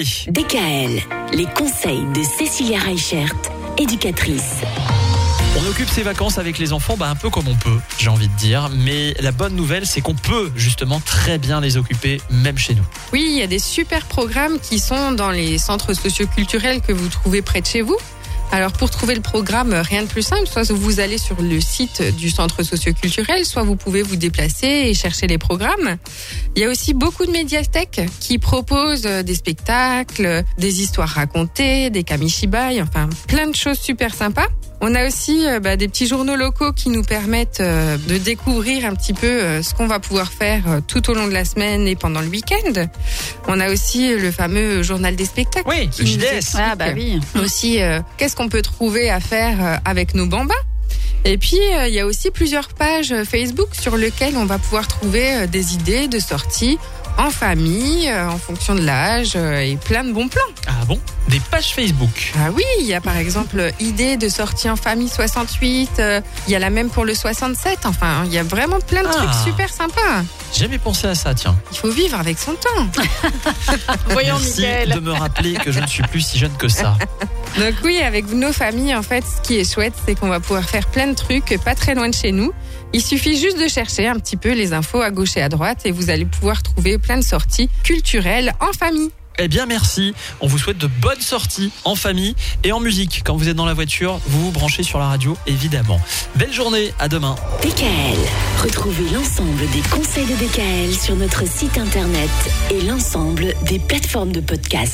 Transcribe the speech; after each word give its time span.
DKL, 0.00 1.02
les 1.32 1.46
conseils 1.56 2.04
de 2.14 2.22
Cécilia 2.22 2.78
Reichert, 2.78 3.34
éducatrice. 3.78 4.58
On 5.58 5.68
occupe 5.68 5.88
ses 5.88 6.04
vacances 6.04 6.38
avec 6.38 6.58
les 6.58 6.72
enfants 6.72 6.96
bah, 6.96 7.10
un 7.10 7.16
peu 7.16 7.30
comme 7.30 7.48
on 7.48 7.56
peut, 7.56 7.80
j'ai 7.98 8.08
envie 8.08 8.28
de 8.28 8.34
dire. 8.34 8.70
Mais 8.72 9.14
la 9.18 9.32
bonne 9.32 9.56
nouvelle, 9.56 9.86
c'est 9.86 10.00
qu'on 10.00 10.14
peut 10.14 10.52
justement 10.54 11.00
très 11.00 11.38
bien 11.38 11.60
les 11.60 11.76
occuper, 11.76 12.20
même 12.30 12.58
chez 12.58 12.76
nous. 12.76 12.84
Oui, 13.12 13.26
il 13.28 13.36
y 13.38 13.42
a 13.42 13.48
des 13.48 13.58
super 13.58 14.04
programmes 14.06 14.60
qui 14.60 14.78
sont 14.78 15.10
dans 15.10 15.32
les 15.32 15.58
centres 15.58 15.94
socioculturels 15.94 16.80
que 16.80 16.92
vous 16.92 17.08
trouvez 17.08 17.42
près 17.42 17.60
de 17.60 17.66
chez 17.66 17.82
vous. 17.82 17.98
Alors 18.50 18.72
pour 18.72 18.88
trouver 18.90 19.14
le 19.14 19.20
programme, 19.20 19.74
rien 19.74 20.02
de 20.02 20.08
plus 20.08 20.22
simple, 20.22 20.46
soit 20.46 20.72
vous 20.72 21.00
allez 21.00 21.18
sur 21.18 21.40
le 21.40 21.60
site 21.60 22.02
du 22.16 22.30
centre 22.30 22.62
socioculturel, 22.62 23.44
soit 23.44 23.62
vous 23.62 23.76
pouvez 23.76 24.02
vous 24.02 24.16
déplacer 24.16 24.66
et 24.66 24.94
chercher 24.94 25.26
les 25.26 25.38
programmes. 25.38 25.96
Il 26.56 26.62
y 26.62 26.64
a 26.64 26.68
aussi 26.68 26.94
beaucoup 26.94 27.26
de 27.26 27.30
médiathèques 27.30 28.00
qui 28.20 28.38
proposent 28.38 29.02
des 29.02 29.34
spectacles, 29.34 30.44
des 30.56 30.80
histoires 30.80 31.10
racontées, 31.10 31.90
des 31.90 32.04
kamishibai, 32.04 32.80
enfin 32.80 33.08
plein 33.28 33.48
de 33.48 33.54
choses 33.54 33.78
super 33.78 34.14
sympas. 34.14 34.48
On 34.80 34.94
a 34.94 35.06
aussi 35.06 35.46
euh, 35.46 35.58
bah, 35.58 35.76
des 35.76 35.88
petits 35.88 36.06
journaux 36.06 36.36
locaux 36.36 36.72
qui 36.72 36.88
nous 36.88 37.02
permettent 37.02 37.60
euh, 37.60 37.96
de 38.08 38.16
découvrir 38.16 38.84
un 38.84 38.94
petit 38.94 39.12
peu 39.12 39.26
euh, 39.26 39.62
ce 39.62 39.74
qu'on 39.74 39.88
va 39.88 39.98
pouvoir 39.98 40.32
faire 40.32 40.62
tout 40.86 41.10
au 41.10 41.14
long 41.14 41.26
de 41.26 41.32
la 41.32 41.44
semaine 41.44 41.88
et 41.88 41.96
pendant 41.96 42.20
le 42.20 42.28
week-end. 42.28 42.86
On 43.48 43.58
a 43.58 43.70
aussi 43.70 44.14
le 44.14 44.30
fameux 44.30 44.82
journal 44.82 45.16
des 45.16 45.24
spectacles. 45.24 45.68
Oui, 45.68 45.88
qui 45.88 46.02
le 46.02 46.08
nous 46.08 46.14
JDS. 46.14 46.36
explique 46.36 46.62
Ah 46.62 46.76
bah 46.76 46.86
oui. 46.94 47.20
Aussi, 47.42 47.78
qu'est-ce 48.16 48.36
qu'on 48.36 48.48
peut 48.48 48.62
trouver 48.62 49.10
à 49.10 49.20
faire 49.20 49.80
avec 49.84 50.14
nos 50.14 50.26
bambas 50.26 50.54
et 51.24 51.36
puis, 51.36 51.58
il 51.88 51.92
y 51.92 51.98
a 51.98 52.06
aussi 52.06 52.30
plusieurs 52.30 52.68
pages 52.68 53.12
Facebook 53.24 53.70
sur 53.72 53.96
lesquelles 53.96 54.36
on 54.36 54.46
va 54.46 54.56
pouvoir 54.58 54.86
trouver 54.86 55.48
des 55.48 55.74
idées 55.74 56.06
de 56.06 56.20
sorties 56.20 56.78
en 57.18 57.30
famille, 57.30 58.10
en 58.12 58.38
fonction 58.38 58.74
de 58.74 58.80
l'âge, 58.80 59.36
et 59.36 59.76
plein 59.84 60.04
de 60.04 60.12
bons 60.12 60.28
plans. 60.28 60.40
Ah 60.66 60.84
bon? 60.86 60.98
Des 61.28 61.40
pages 61.40 61.74
Facebook. 61.74 62.32
Ah 62.38 62.50
oui, 62.54 62.62
il 62.80 62.86
y 62.86 62.94
a 62.94 63.00
par 63.02 63.16
exemple 63.16 63.70
idée 63.80 64.16
de 64.16 64.28
sortie 64.30 64.70
en 64.70 64.76
famille 64.76 65.08
68, 65.10 65.90
euh, 65.98 66.20
il 66.46 66.52
y 66.52 66.56
a 66.56 66.58
la 66.58 66.70
même 66.70 66.88
pour 66.88 67.04
le 67.04 67.14
67, 67.14 67.80
enfin 67.84 68.22
il 68.24 68.32
y 68.32 68.38
a 68.38 68.42
vraiment 68.44 68.78
plein 68.80 69.02
de 69.02 69.08
Ah. 69.10 69.12
trucs 69.16 69.34
super 69.44 69.68
sympas. 69.72 70.22
J'ai 70.54 70.60
jamais 70.60 70.78
pensé 70.78 71.06
à 71.08 71.14
ça, 71.14 71.34
tiens. 71.34 71.54
Il 71.72 71.76
faut 71.76 71.90
vivre 71.90 72.18
avec 72.18 72.38
son 72.38 72.52
temps. 72.52 72.86
Voyons, 74.08 74.36
Merci 74.38 74.60
Mickaël. 74.62 74.90
de 74.94 75.00
me 75.00 75.12
rappeler 75.12 75.54
que 75.54 75.70
je 75.72 75.80
ne 75.80 75.86
suis 75.86 76.02
plus 76.04 76.20
si 76.22 76.38
jeune 76.38 76.56
que 76.56 76.68
ça. 76.68 76.96
Donc 77.56 77.74
oui, 77.84 77.98
avec 77.98 78.30
nos 78.32 78.52
familles, 78.52 78.94
en 78.94 79.02
fait, 79.02 79.24
ce 79.24 79.40
qui 79.46 79.58
est 79.58 79.72
chouette, 79.72 79.94
c'est 80.06 80.14
qu'on 80.14 80.28
va 80.28 80.40
pouvoir 80.40 80.68
faire 80.68 80.86
plein 80.86 81.06
de 81.06 81.14
trucs 81.14 81.58
pas 81.64 81.74
très 81.74 81.94
loin 81.94 82.08
de 82.08 82.14
chez 82.14 82.32
nous. 82.32 82.52
Il 82.92 83.02
suffit 83.02 83.38
juste 83.38 83.60
de 83.60 83.68
chercher 83.68 84.06
un 84.06 84.14
petit 84.14 84.36
peu 84.36 84.52
les 84.52 84.72
infos 84.72 85.02
à 85.02 85.10
gauche 85.10 85.36
et 85.36 85.42
à 85.42 85.48
droite 85.48 85.80
et 85.84 85.90
vous 85.90 86.10
allez 86.10 86.24
pouvoir 86.24 86.62
trouver 86.62 86.98
plein 86.98 87.16
de 87.16 87.24
sorties 87.24 87.68
culturelles 87.82 88.54
en 88.60 88.72
famille. 88.72 89.10
Eh 89.40 89.46
bien, 89.46 89.66
merci. 89.66 90.14
On 90.40 90.48
vous 90.48 90.58
souhaite 90.58 90.78
de 90.78 90.88
bonnes 90.88 91.20
sorties 91.20 91.70
en 91.84 91.94
famille 91.94 92.34
et 92.64 92.72
en 92.72 92.80
musique. 92.80 93.22
Quand 93.24 93.36
vous 93.36 93.48
êtes 93.48 93.54
dans 93.56 93.66
la 93.66 93.74
voiture, 93.74 94.18
vous 94.26 94.46
vous 94.46 94.50
branchez 94.50 94.82
sur 94.82 94.98
la 94.98 95.06
radio, 95.06 95.36
évidemment. 95.46 96.00
Belle 96.34 96.52
journée, 96.52 96.92
à 96.98 97.08
demain. 97.08 97.36
DKL, 97.62 98.18
retrouvez 98.64 99.08
l'ensemble 99.14 99.70
des 99.72 99.88
conseils 99.90 100.26
de 100.26 100.34
DKL 100.34 100.92
sur 100.92 101.14
notre 101.14 101.46
site 101.46 101.78
internet 101.78 102.30
et 102.72 102.80
l'ensemble 102.80 103.54
des 103.62 103.78
plateformes 103.78 104.32
de 104.32 104.40
podcast. 104.40 104.86